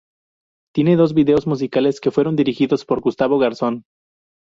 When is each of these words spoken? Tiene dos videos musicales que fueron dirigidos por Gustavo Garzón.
Tiene 0.73 0.95
dos 0.95 1.13
videos 1.13 1.45
musicales 1.45 2.01
que 2.01 2.09
fueron 2.09 2.35
dirigidos 2.35 2.85
por 2.85 3.01
Gustavo 3.01 3.37
Garzón. 3.37 3.83